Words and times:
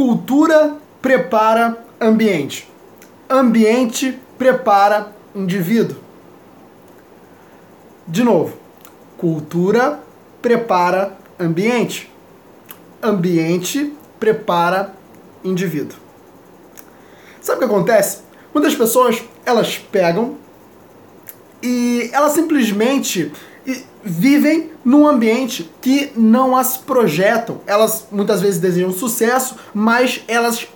Cultura 0.00 0.78
prepara 1.02 1.76
ambiente. 2.00 2.66
Ambiente 3.28 4.18
prepara 4.38 5.14
indivíduo. 5.34 5.98
De 8.06 8.24
novo, 8.24 8.54
cultura 9.18 10.02
prepara 10.40 11.18
ambiente. 11.38 12.10
Ambiente 13.02 13.92
prepara 14.18 14.94
indivíduo. 15.44 15.98
Sabe 17.38 17.56
o 17.56 17.58
que 17.58 17.64
acontece? 17.66 18.22
Muitas 18.54 18.74
pessoas, 18.74 19.22
elas 19.44 19.76
pegam 19.76 20.36
e 21.62 22.08
elas 22.10 22.32
simplesmente 22.32 23.30
vivem 24.02 24.70
num 24.84 25.06
ambiente 25.06 25.70
que 25.80 26.12
não 26.16 26.56
as 26.56 26.76
projetam. 26.76 27.60
Elas 27.66 28.06
muitas 28.10 28.40
vezes 28.40 28.60
desejam 28.60 28.92
sucesso, 28.92 29.56
mas 29.74 30.22
elas 30.26 30.66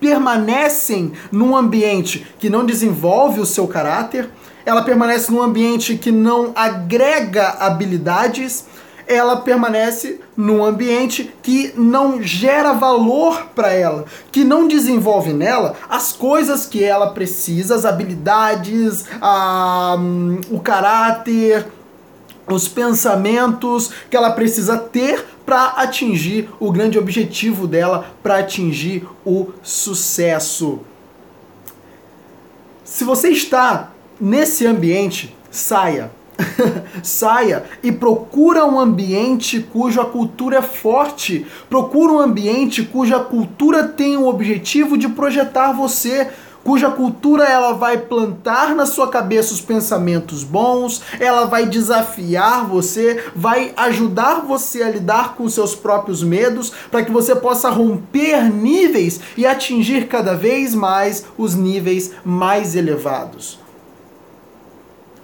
permanecem 0.00 1.12
num 1.30 1.56
ambiente 1.56 2.26
que 2.38 2.48
não 2.48 2.64
desenvolve 2.64 3.40
o 3.40 3.46
seu 3.46 3.68
caráter, 3.68 4.30
ela 4.64 4.82
permanece 4.82 5.30
num 5.30 5.42
ambiente 5.42 5.96
que 5.96 6.10
não 6.10 6.52
agrega 6.54 7.48
habilidades, 7.60 8.64
ela 9.06 9.38
permanece 9.38 10.20
num 10.36 10.64
ambiente 10.64 11.34
que 11.42 11.72
não 11.76 12.22
gera 12.22 12.72
valor 12.72 13.46
para 13.54 13.72
ela, 13.72 14.04
que 14.30 14.44
não 14.44 14.68
desenvolve 14.68 15.32
nela 15.32 15.74
as 15.88 16.12
coisas 16.12 16.64
que 16.64 16.84
ela 16.84 17.10
precisa, 17.10 17.74
as 17.74 17.84
habilidades, 17.84 19.04
a, 19.20 19.96
um, 19.98 20.40
o 20.50 20.60
caráter, 20.60 21.66
os 22.54 22.68
pensamentos 22.68 23.90
que 24.10 24.16
ela 24.16 24.30
precisa 24.30 24.78
ter 24.78 25.24
para 25.44 25.66
atingir 25.66 26.48
o 26.58 26.70
grande 26.70 26.98
objetivo 26.98 27.66
dela, 27.66 28.14
para 28.22 28.38
atingir 28.38 29.06
o 29.24 29.48
sucesso. 29.62 30.80
Se 32.84 33.04
você 33.04 33.30
está 33.30 33.92
nesse 34.20 34.66
ambiente, 34.66 35.36
saia. 35.50 36.10
saia 37.02 37.64
e 37.82 37.92
procura 37.92 38.64
um 38.64 38.78
ambiente 38.78 39.60
cuja 39.60 40.04
cultura 40.04 40.58
é 40.58 40.62
forte. 40.62 41.46
Procura 41.68 42.12
um 42.12 42.18
ambiente 42.18 42.82
cuja 42.82 43.18
cultura 43.20 43.86
tem 43.86 44.16
o 44.16 44.26
objetivo 44.26 44.96
de 44.96 45.08
projetar 45.08 45.72
você 45.72 46.30
cuja 46.64 46.90
cultura 46.90 47.44
ela 47.44 47.72
vai 47.72 47.98
plantar 47.98 48.74
na 48.74 48.86
sua 48.86 49.08
cabeça 49.08 49.52
os 49.52 49.60
pensamentos 49.60 50.44
bons, 50.44 51.02
ela 51.18 51.46
vai 51.46 51.66
desafiar 51.66 52.66
você, 52.66 53.24
vai 53.34 53.72
ajudar 53.76 54.40
você 54.40 54.82
a 54.82 54.90
lidar 54.90 55.34
com 55.34 55.48
seus 55.48 55.74
próprios 55.74 56.22
medos, 56.22 56.72
para 56.90 57.04
que 57.04 57.10
você 57.10 57.34
possa 57.34 57.70
romper 57.70 58.52
níveis 58.52 59.20
e 59.36 59.46
atingir 59.46 60.06
cada 60.06 60.34
vez 60.34 60.74
mais 60.74 61.24
os 61.36 61.54
níveis 61.54 62.12
mais 62.24 62.74
elevados. 62.74 63.58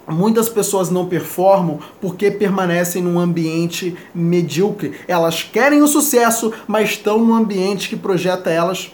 Muitas 0.09 0.47
pessoas 0.47 0.89
não 0.89 1.05
performam 1.05 1.79
porque 1.99 2.31
permanecem 2.31 3.03
num 3.03 3.19
ambiente 3.19 3.93
medíocre. 4.15 4.93
Elas 5.05 5.43
querem 5.43 5.81
o 5.81 5.87
sucesso, 5.87 6.53
mas 6.65 6.91
estão 6.91 7.19
num 7.19 7.35
ambiente 7.35 7.89
que 7.89 7.97
projeta 7.97 8.49
elas 8.49 8.89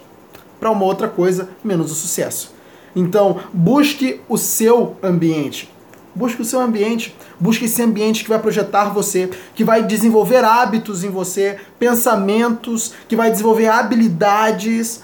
para 0.64 0.72
uma 0.72 0.86
outra 0.86 1.10
coisa 1.10 1.50
menos 1.62 1.92
o 1.92 1.96
sucesso. 1.96 2.54
Então, 2.96 3.38
busque 3.54 4.22
o 4.30 4.38
seu 4.38 4.96
ambiente. 5.04 5.70
Busque 6.16 6.42
o 6.42 6.46
seu 6.46 6.62
ambiente, 6.62 7.14
busque 7.38 7.66
esse 7.66 7.82
ambiente 7.82 8.24
que 8.24 8.30
vai 8.30 8.40
projetar 8.40 8.86
você, 8.86 9.30
que 9.54 9.64
vai 9.64 9.84
desenvolver 9.84 10.46
hábitos 10.46 11.04
em 11.04 11.10
você, 11.10 11.58
pensamentos, 11.78 12.94
que 13.10 13.16
vai 13.16 13.30
desenvolver 13.30 13.68
habilidades, 13.68 15.04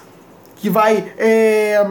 que 0.56 0.70
vai 0.70 1.12
é, 1.18 1.84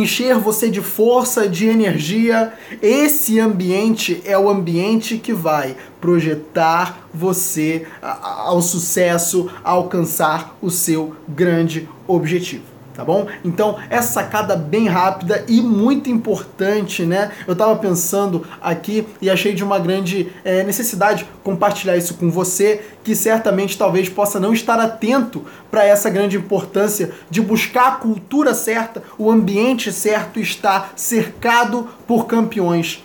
encher 0.00 0.38
você 0.38 0.70
de 0.70 0.80
força, 0.80 1.48
de 1.48 1.66
energia. 1.66 2.52
Esse 2.80 3.38
ambiente 3.38 4.22
é 4.24 4.38
o 4.38 4.48
ambiente 4.48 5.18
que 5.18 5.32
vai 5.32 5.76
projetar 6.00 7.08
você 7.12 7.86
ao 8.00 8.60
sucesso, 8.62 9.50
a 9.62 9.70
alcançar 9.70 10.56
o 10.60 10.70
seu 10.70 11.14
grande 11.28 11.88
objetivo 12.06 12.72
tá 12.94 13.04
bom? 13.04 13.26
Então, 13.44 13.76
essa 13.88 14.12
sacada 14.12 14.54
bem 14.56 14.86
rápida 14.86 15.44
e 15.48 15.60
muito 15.60 16.10
importante, 16.10 17.04
né? 17.04 17.30
Eu 17.46 17.56
tava 17.56 17.76
pensando 17.76 18.46
aqui 18.60 19.06
e 19.20 19.30
achei 19.30 19.54
de 19.54 19.64
uma 19.64 19.78
grande 19.78 20.32
é, 20.44 20.62
necessidade 20.62 21.26
compartilhar 21.42 21.96
isso 21.96 22.14
com 22.14 22.30
você, 22.30 22.84
que 23.02 23.16
certamente 23.16 23.78
talvez 23.78 24.08
possa 24.08 24.38
não 24.38 24.52
estar 24.52 24.78
atento 24.78 25.44
para 25.70 25.84
essa 25.84 26.10
grande 26.10 26.36
importância 26.36 27.12
de 27.30 27.40
buscar 27.40 27.88
a 27.88 27.96
cultura 27.96 28.54
certa, 28.54 29.02
o 29.18 29.30
ambiente 29.30 29.92
certo, 29.92 30.38
estar 30.38 30.92
cercado 30.96 31.88
por 32.06 32.26
campeões, 32.26 33.02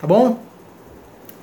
tá 0.00 0.06
bom? 0.06 0.51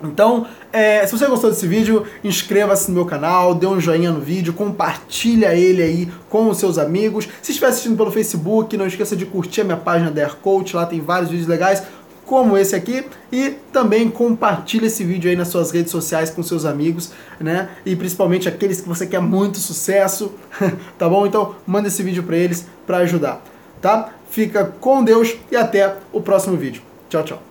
Então, 0.03 0.47
é, 0.71 1.05
se 1.05 1.11
você 1.11 1.25
gostou 1.25 1.49
desse 1.49 1.67
vídeo, 1.67 2.05
inscreva-se 2.23 2.89
no 2.89 2.95
meu 2.95 3.05
canal, 3.05 3.53
dê 3.53 3.65
um 3.65 3.79
joinha 3.79 4.11
no 4.11 4.21
vídeo, 4.21 4.53
compartilha 4.53 5.53
ele 5.53 5.81
aí 5.81 6.11
com 6.29 6.49
os 6.49 6.57
seus 6.57 6.77
amigos. 6.77 7.27
Se 7.41 7.51
estiver 7.51 7.67
assistindo 7.67 7.97
pelo 7.97 8.11
Facebook, 8.11 8.75
não 8.77 8.87
esqueça 8.87 9.15
de 9.15 9.25
curtir 9.25 9.61
a 9.61 9.63
minha 9.65 9.77
página 9.77 10.09
da 10.09 10.21
Aircoach, 10.21 10.75
lá 10.75 10.85
tem 10.85 11.01
vários 11.01 11.29
vídeos 11.29 11.47
legais 11.47 11.83
como 12.29 12.55
esse 12.55 12.75
aqui 12.75 13.03
e 13.31 13.55
também 13.73 14.07
compartilhe 14.07 14.85
esse 14.85 15.03
vídeo 15.03 15.31
aí 15.31 15.35
nas 15.35 15.47
suas 15.47 15.71
redes 15.71 15.91
sociais 15.91 16.29
com 16.29 16.43
seus 16.43 16.63
amigos, 16.63 17.11
né? 17.39 17.69
E 17.83 17.95
principalmente 17.95 18.47
aqueles 18.47 18.79
que 18.79 18.87
você 18.87 19.07
quer 19.07 19.19
muito 19.19 19.57
sucesso, 19.57 20.31
tá 20.95 21.09
bom? 21.09 21.25
Então 21.25 21.55
manda 21.65 21.87
esse 21.87 22.03
vídeo 22.03 22.21
para 22.21 22.37
eles 22.37 22.67
para 22.85 22.97
ajudar, 22.97 23.41
tá? 23.81 24.11
Fica 24.29 24.63
com 24.79 25.03
Deus 25.03 25.35
e 25.51 25.55
até 25.55 25.97
o 26.13 26.21
próximo 26.21 26.55
vídeo. 26.55 26.83
Tchau, 27.09 27.23
tchau. 27.23 27.48